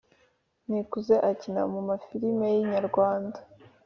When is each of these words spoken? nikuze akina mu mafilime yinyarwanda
nikuze 0.67 1.15
akina 1.29 1.61
mu 1.73 1.79
mafilime 1.87 2.45
yinyarwanda 2.55 3.39